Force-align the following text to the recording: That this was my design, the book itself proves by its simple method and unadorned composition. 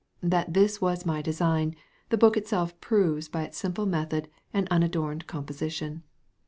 That 0.23 0.55
this 0.55 0.81
was 0.81 1.05
my 1.05 1.21
design, 1.21 1.75
the 2.09 2.17
book 2.17 2.35
itself 2.35 2.73
proves 2.81 3.27
by 3.29 3.43
its 3.43 3.59
simple 3.59 3.85
method 3.85 4.29
and 4.51 4.67
unadorned 4.71 5.27
composition. 5.27 6.01